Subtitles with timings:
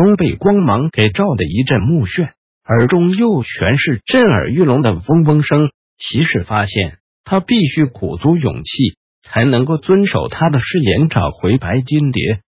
[0.00, 2.30] 史东被光芒给照得一阵目眩，
[2.64, 5.70] 耳中又全是震耳欲聋的嗡嗡声。
[5.98, 12.40] 骑士发现他必须鼓足勇气，才能够遵守他的誓言，找回白金蝶。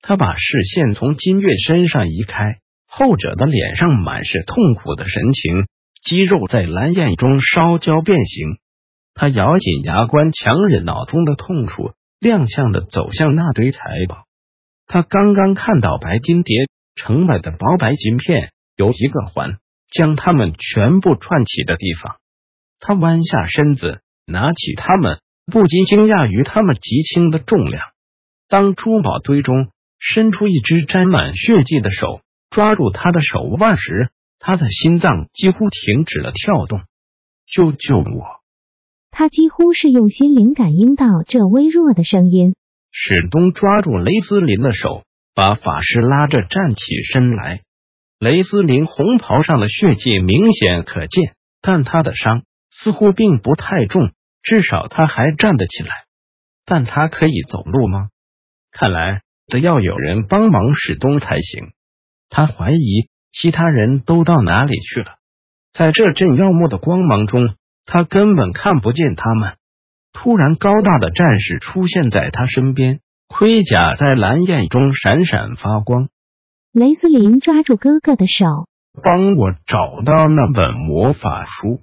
[0.00, 5.64] 他把视线从金月身上移开，后者的脸上满是痛苦的神情，
[6.04, 8.58] 肌肉在蓝焰中烧焦变形。
[9.12, 14.18] 他咬紧牙关，强忍脑中的痛楚，踉跄的走向那堆财宝。
[14.86, 16.54] 他刚刚看到白金蝶
[16.94, 19.58] 成百的薄白金片，由一个环
[19.90, 22.16] 将它们全部串起的地方。
[22.80, 27.82] 他弯下身子，拿起它们，不禁惊讶于它们极轻的重量。
[28.48, 32.20] 当珠宝堆中伸出一只沾满血迹的手，
[32.50, 36.80] 抓住他的手腕时，他的心脏几乎停止了跳动。
[37.46, 38.42] 救救我！
[39.10, 42.54] 他几乎是用心灵感应到这微弱的声音。
[42.90, 47.60] 史东抓住雷斯林的手，把法师拉着站起身来。
[48.18, 55.90] 雷斯林红袍上的血迹明显可见，但他的伤似乎并不太重，至少他还站得起来。
[56.64, 58.08] 但他可以走路吗？
[58.70, 61.72] 看来得要有人帮忙使东才行。
[62.30, 65.16] 他怀疑其他人都到哪里去了。
[65.72, 69.56] 在这阵耀目的光芒中，他根本看不见他们。
[70.12, 73.00] 突然，高大的战士出现在他身边，
[73.32, 76.10] 盔甲在蓝焰中闪闪发光。
[76.70, 78.44] 雷斯林抓住哥哥的手，
[79.02, 81.80] 帮我找到那本魔法书。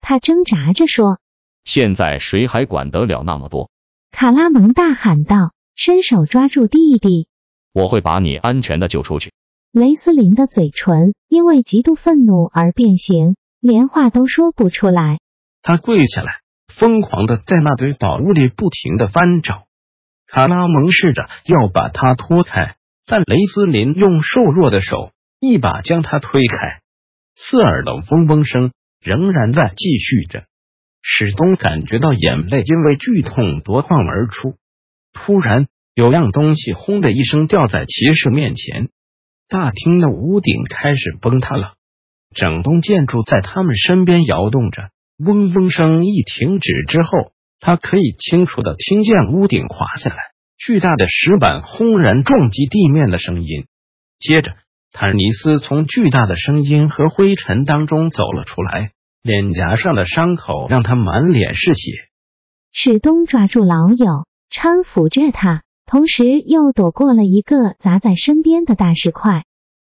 [0.00, 1.18] 他挣扎着说
[1.64, 3.70] ：“现在谁还管得了那么多？”
[4.12, 7.26] 卡拉蒙大喊道，伸手抓住弟弟
[7.74, 9.32] ：“我会把你安全的救出去。”
[9.72, 15.18] 雷斯林的嘴唇因为极度愤怒而变形，连话都说不出来。
[15.60, 16.30] 他跪下来。
[16.68, 19.64] 疯狂的在那堆宝物里不停的翻找，
[20.32, 26.56] 卡拉蒙试着要把他拖开，但雷斯林用瘦弱的手一把将他推开。
[27.36, 30.44] 刺耳的嗡嗡声仍然在继续着。
[31.02, 34.54] 史东感觉到眼泪因为剧痛夺眶而出。
[35.12, 38.88] 突然，有样东西轰的一声掉在骑士面前，
[39.50, 41.74] 大厅的屋顶开始崩塌了，
[42.34, 44.88] 整栋建筑在他们身边摇动着。
[45.18, 47.32] 嗡嗡声一停止之后，
[47.64, 50.16] 他可以清楚的听见屋顶垮下来，
[50.58, 53.66] 巨大的石板轰然撞击地面的声音。
[54.18, 54.50] 接着，
[54.90, 58.90] 坦尼斯从巨大的声音和灰尘当中走了出来，
[59.22, 61.92] 脸颊上的伤口让他满脸是血。
[62.72, 69.44] 史东抓住老友，搀扶着他，同时又躲过了一个砸在身边的大石块。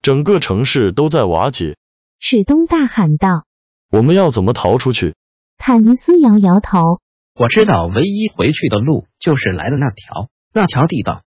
[0.03, 1.77] 整个城市都在瓦解！
[2.19, 3.45] 史东大喊道
[3.93, 5.15] ：“我们要怎么逃出去？”
[5.57, 7.01] 坦尼斯摇摇头，
[7.35, 11.23] 我知道唯一回去的路就是来的那条那条地道。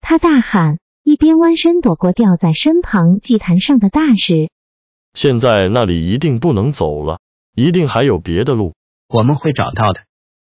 [0.00, 4.50] 他大喊，一边弯身躲过掉在身旁祭坛上的大石。
[5.12, 7.20] 现在那里一定不能走了，
[7.54, 8.74] 一定还有别的路，
[9.08, 10.00] 我们会找到的。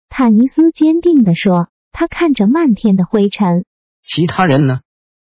[0.09, 1.69] 坦尼斯坚定地说。
[1.93, 3.65] 他看着漫天的灰尘，
[4.01, 4.79] 其他人呢？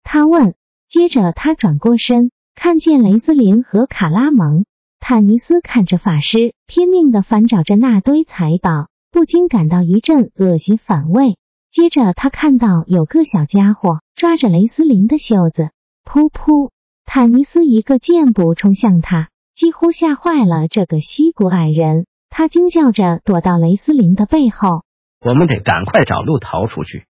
[0.03, 0.55] 他问。
[0.87, 4.63] 接着他转过身，看见雷斯林和卡拉蒙。
[5.01, 11.37] 坦尼斯看着法师拼命的翻找着那堆财宝，不禁感到一阵恶心反胃。
[11.71, 15.69] 接着，他看到有个小家伙抓着雷斯林的袖子，
[16.03, 16.71] 噗噗！
[17.05, 22.07] 坦尼斯一个箭步冲向他，几乎吓坏了这个西古矮人。
[22.29, 24.83] 他惊叫着躲到雷斯林的背后。
[25.21, 27.05] 我们得赶快找路逃出去！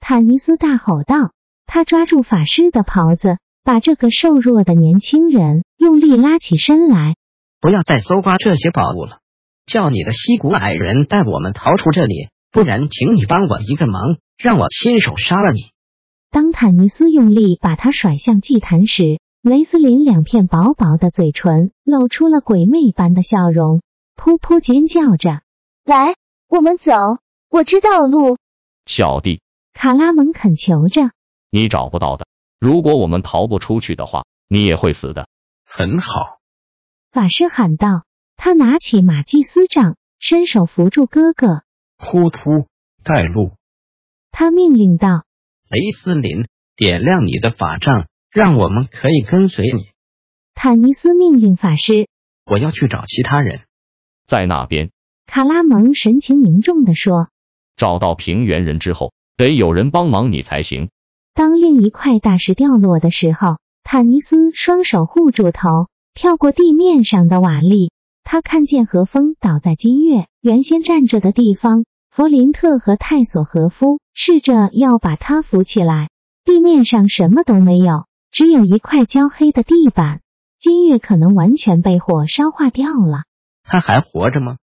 [0.00, 1.30] 坦尼斯大吼道。
[1.66, 7.14] 他抓住法师的袍子，把这个瘦弱的年轻人用力拉起身来。
[7.60, 9.20] 不要再搜刮这些宝物了，
[9.66, 15.72] 叫你的西古矮人带我们逃出这里，不然，请你帮我一个忙，让我亲手杀了你。
[16.30, 23.82] 当坦尼斯用力把他甩向祭坛时，雷斯林两片薄薄的嘴唇露出了鬼魅般的笑容，
[24.16, 25.42] 噗噗尖叫着
[25.84, 26.14] ：“来，
[26.48, 26.92] 我们走，
[27.50, 28.36] 我知道路。”
[28.86, 29.40] 小弟，
[29.72, 31.10] 卡拉蒙恳求着
[31.50, 32.26] ：“你找不到的，
[32.58, 35.28] 如果我们逃不出去的话，你也会死的。”
[35.64, 36.38] 很好。
[37.10, 38.04] 法师喊道
[38.36, 41.62] ：“他拿起马祭司杖，伸手扶住哥哥。
[41.98, 42.68] 突突
[43.02, 43.52] 带路。”
[44.30, 45.24] 他命令道
[45.70, 46.46] ：“雷斯林，
[46.76, 49.86] 点亮你的法杖，让我们可以跟随你。
[50.54, 52.08] 坦尼斯命令法师。
[52.46, 53.60] 我要去找其他人。
[54.26, 54.90] 在那边，
[55.26, 57.28] 卡拉蒙神情凝重地说。
[57.76, 60.90] 找到平原人之后，得有人帮忙你才行。
[61.32, 67.90] 当另一块大石掉落的时候，坦尼斯双手护住头，跳过地面上的瓦砾。
[68.24, 76.08] 他看见何风倒在金月原先站着的地方，弗林特和泰索和夫试着要把他扶起来。
[76.44, 80.20] 地面上什么都没有，只有一块焦黑的地板。
[80.58, 83.24] 金月可能完全被火烧化掉了。
[83.62, 84.56] 他还活着吗？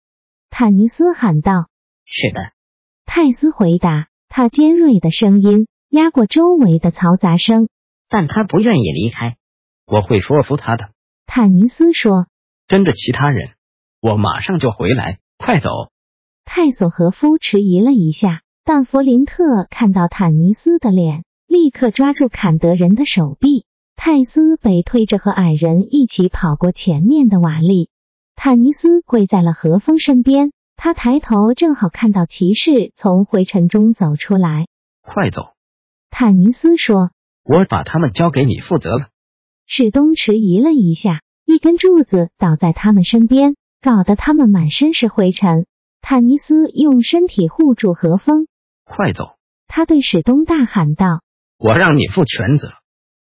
[0.48, 1.68] 坦尼斯喊道。
[2.04, 2.52] 是的，
[3.04, 4.08] 泰斯回答。
[4.28, 7.68] 他尖锐的声音压过周围的嘈杂声。
[8.08, 9.36] 但他不愿意离开。
[9.86, 10.90] 我会说服他的。
[11.26, 12.26] 坦尼斯说。
[12.70, 13.50] 跟着其他人，
[14.00, 15.18] 我马上就回来。
[15.38, 15.90] 快走！
[16.44, 23.64] 泰索和夫迟疑了一下，但弗林特看到坦尼斯的脸，立刻抓住坎德人的手臂。
[23.96, 27.88] 泰斯被推着和矮人一起跑过前面的瓦砾。
[28.36, 34.68] 坦尼斯跪在了和风身边，他抬头正好看到骑士从灰尘中走出来。
[35.02, 35.54] 快走！
[36.08, 37.10] 坦尼斯说
[37.42, 39.08] ：“我把他们交给你负责了。”
[39.66, 41.22] 史东迟疑了一下。
[41.50, 45.66] 一根柱子倒在他们身边，搞得他们满身是灰尘。
[46.00, 48.46] 坦尼斯用身体护住何风。
[48.84, 49.36] 快走！
[49.66, 51.22] 他对史东大喊道
[51.58, 52.68] ：“我让你负全责。”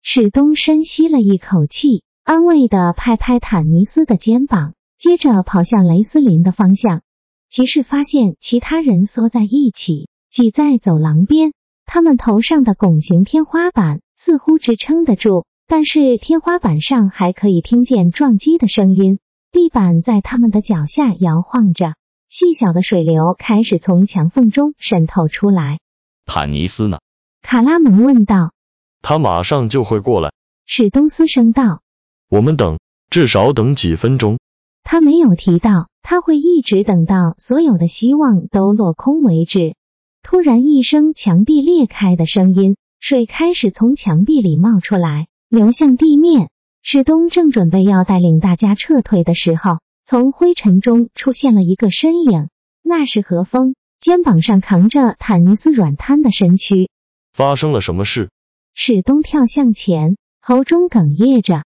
[0.00, 7.02] 史东深吸了一口气，安慰的拍拍坦尼斯的肩膀，接着跑向雷斯林的方向。
[7.48, 11.52] 骑士发现其他人缩在一起，挤在走廊边，
[11.84, 15.46] 他们头上的拱形天花板似乎支撑得住。
[15.66, 19.18] 但是天花板上还可以听见撞击的声音，
[19.50, 21.94] 地板在他们的脚下摇晃着，
[22.28, 25.78] 细小的水流开始从墙缝中渗透出来。
[26.26, 26.98] 坦尼斯呢？
[27.42, 28.52] 卡拉蒙问道。
[29.00, 30.32] 他马上就会过来。
[30.66, 31.80] 史东斯声道。
[32.28, 32.78] 我们等，
[33.10, 34.38] 至少等几分钟。
[34.82, 39.74] 他没有提到他会一直等到所有的希望都落空为止。
[40.22, 45.26] 突然一声墙壁裂开的声音，水开始从墙壁里冒出来。
[45.54, 46.50] 流向地面。
[46.82, 52.48] 史东正准备要带领大家撤退的时候，从灰尘中出现了一个身影，
[52.82, 56.90] 那是何风，肩膀上扛着坦尼斯软瘫的身躯。
[57.32, 58.30] 发生了什么事？
[58.74, 61.62] 史东跳向前，喉中哽咽着。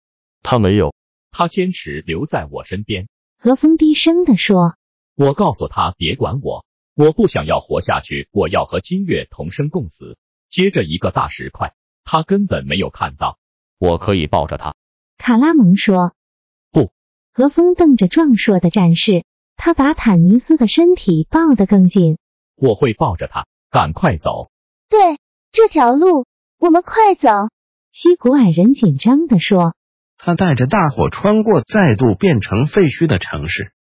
[0.41, 0.95] 他没有，
[1.31, 3.09] 他坚持留在我身边。
[3.38, 4.75] 何风低声地说
[5.18, 6.63] ：“我告诉他别管我，
[6.95, 11.74] 我不想要活下去，我要和金月同生共死。”接着一个大石块，
[12.06, 13.38] 他根本没有看到。
[13.83, 14.75] 我可以抱着他，
[15.18, 16.13] 卡拉蒙说。
[16.71, 16.94] 不，
[17.33, 19.25] 何风瞪着壮硕的战士，
[19.57, 22.18] 他把坦尼斯的身体抱得更紧。
[22.56, 24.50] 我会抱着他，赶快走。
[24.88, 25.18] 对，
[25.51, 26.25] 这条路，
[26.59, 27.30] 我们快走。
[27.91, 29.75] 西古矮人紧张地说。
[30.18, 33.74] 他带着大伙穿过再度变成废墟的城市，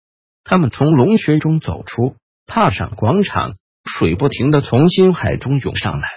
[0.44, 2.16] 他们从龙穴中走出，
[2.46, 3.52] 踏上广场，
[3.84, 6.08] 水不停的从星海中涌上来，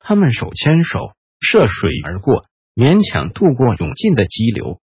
[0.00, 0.98] 他们手牵手
[1.40, 2.46] 涉水而过。
[2.74, 4.80] 勉强渡过涌进的激流，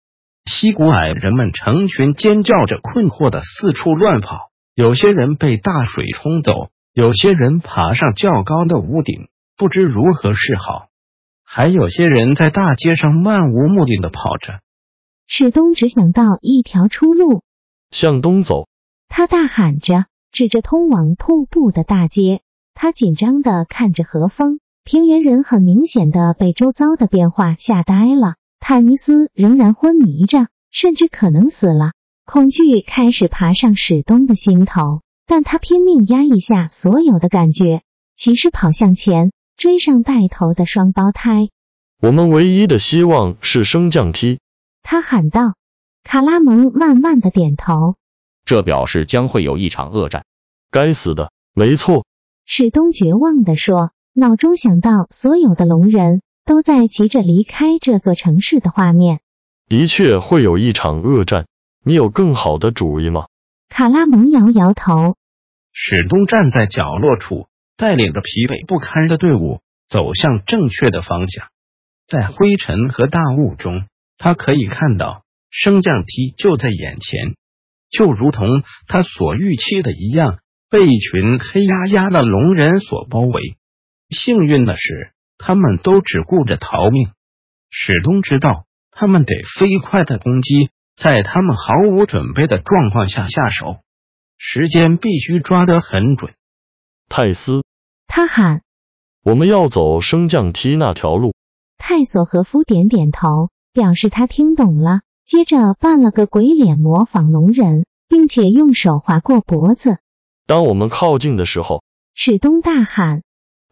[0.45, 4.49] 溪谷矮人们成群尖叫着，困惑的四处乱跑。
[4.73, 6.51] 有些人被大水冲走，
[6.93, 10.87] 有些人爬上较高的屋顶，不知如何是好。
[11.43, 14.59] 还有些人在大街上漫无目的的跑着。
[15.27, 17.43] 史东只想到一条出路，
[17.91, 18.67] 向东走。
[19.07, 22.41] 他大喊着，指着通往瀑布的大街。
[22.73, 24.59] 他紧张的看着何风。
[24.87, 28.35] 平原人很明显的被周遭的变化吓呆了。
[28.59, 31.93] 坦尼斯仍然昏迷着，甚至可能死了。
[32.23, 37.81] 恐惧开始爬上史东的心头，但他拼命压抑下所有的感觉。
[38.15, 41.49] 骑士跑向前，追上带头的双胞胎。
[41.99, 44.37] 我们唯一的希望是升降梯，
[44.83, 45.55] 他喊道。
[46.03, 47.95] 卡拉蒙慢慢的点头。
[48.45, 50.25] 这表示将会有一场恶战。
[50.69, 52.05] 该死的，没错。
[52.45, 53.89] 史东绝望的说。
[54.17, 59.19] 脑中想到所有的龙人都在急着离开这座城市的画面。
[59.67, 61.47] 的确会有一场恶战。
[61.83, 63.25] 你有更好的主意吗？
[63.67, 65.17] 卡拉蒙摇摇头。
[65.73, 71.47] 史东站在角落处，带领着疲惫不堪的队伍走向正确的方向。
[72.07, 73.83] 在灰尘和大雾中，
[74.17, 77.35] 他可以看到升降梯就在眼前，
[77.91, 78.47] 就如同
[78.87, 83.57] 他所预期的一样，被一群黑压压的龙人所包围。
[84.15, 87.09] 幸运的是，他们都只顾着逃命。
[87.69, 93.81] 史东知道，他们得飞快的攻击，在他们毫无准备的状况下下手，
[94.37, 96.33] 时间必须抓得很准。
[97.09, 97.63] 泰斯，
[98.07, 98.61] 他喊
[99.21, 101.35] ：“我们要走升降梯那条路。”
[101.77, 109.97] 泰索和夫点点头，表示他听懂了，接着扮了个鬼脸，模仿龙人，并且用手划过脖子。
[110.47, 113.23] 当我们靠近的时候，史东大喊。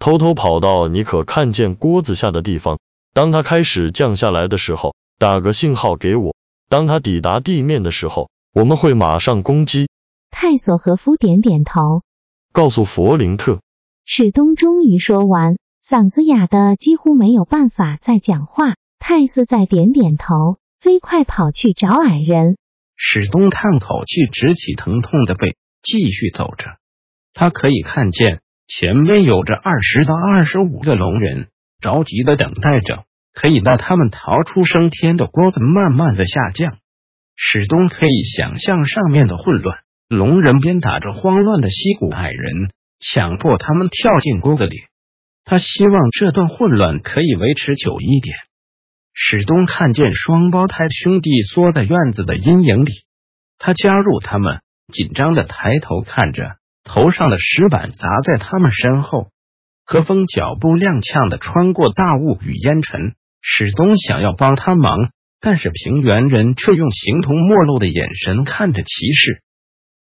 [0.04, 2.78] 偷偷跑到你可看见锅子下的地方。
[3.14, 6.36] 当它开始降下来的时候，打个信号给我。
[6.68, 9.88] 当它抵达地面的时候，我们会马上攻击。
[10.30, 12.02] 泰索和夫点点头，
[12.52, 13.62] 告诉弗林特。
[14.04, 18.76] 史东终于说完，嗓子哑的几乎没有办法再讲话。
[19.00, 22.58] 泰斯再点点头，飞快跑去找矮人。
[22.98, 26.66] 史东叹口气，直起疼痛的背，继续走着。
[27.34, 28.42] 他可以看见。
[28.68, 31.48] 前面有着二十到二十五个龙人，
[31.82, 36.78] 着急的等待着，可以带他们逃出升天的锅子，慢慢的下降。
[37.36, 44.78] 史东可以想象上面的混乱，龙人鞭打着慌乱的溪谷矮人，强迫他们跳进锅子里。
[45.44, 48.36] 他希望这段混乱可以维持久一点。
[49.14, 52.92] 史东看见双胞胎兄弟缩在院子的阴影里，
[53.60, 54.62] 他加入他们，
[54.94, 56.56] 紧张的抬头看着。
[56.84, 59.30] 头上的石板砸在他们身后，
[59.86, 63.16] 何风脚步踉跄的穿过大雾与烟尘。
[63.42, 65.10] 史东想要帮他忙，
[65.42, 69.42] 但是平原人却用形同陌路的眼神看着骑士。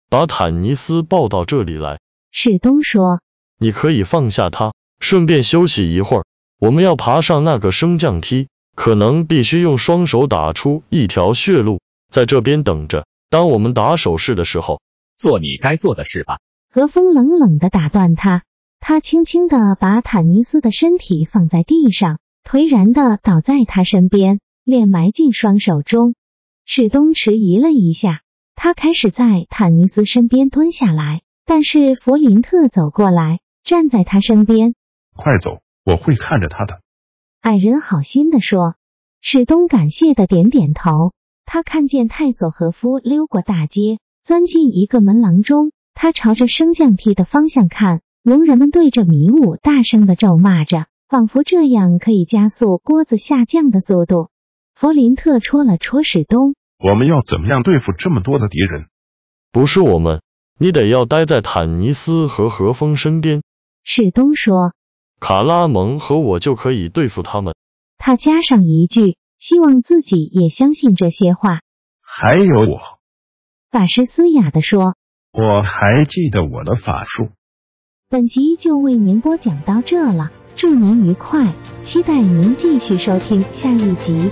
[0.10, 2.00] 把坦尼斯抱到这里来，
[2.32, 3.22] 史东说
[3.58, 6.26] ：“你可以放下他，顺便休息一会儿。
[6.60, 11.82] 我们要爬上那个升降梯，可能必须用双手打出一条血路。
[12.12, 14.82] 在这边等着，当我们打手势的时候，
[15.18, 16.38] 做你该做的事吧。”
[16.74, 18.44] 何风冷冷的打断他，
[18.80, 26.16] 他轻轻的把坦尼斯的身体放在地上，颓然的倒在他身边，脸埋进双手中。
[26.64, 28.22] 史东迟疑了一下，
[28.56, 34.74] 他开始在坦尼斯身边蹲下来，但是弗林特走过来，站在他身边。
[35.14, 36.80] 快走，我会看着他的。
[37.42, 38.76] 矮人好心的说。
[39.20, 41.12] 史东感谢的点点头。
[41.46, 45.74] 他看见泰索和夫溜过大街，钻进一个门廊中。
[46.02, 54.32] 他朝着升降梯的方向看，龙人们对着迷雾大声的咒骂着，仿佛这样可以加速锅子下降的速度。
[54.74, 58.88] 弗林特戳了戳史东：“我们要怎么样对付这么多的敌人？
[59.52, 60.24] 不是我们，
[60.58, 63.44] 你得要待在坦尼斯和何风身边。”
[63.86, 64.74] 史东说
[65.22, 67.54] ：“卡拉蒙和我就可以对付他们。”
[68.00, 71.60] 他加上一句，希望自己也相信这些话。
[72.02, 72.80] 还有我，
[73.70, 74.96] 法师嘶哑的说。
[75.34, 77.30] 我还记得我的法术。
[78.10, 81.46] 本集就为您播讲到这了，祝您愉快，
[81.82, 84.30] 期待您继续收听下一集。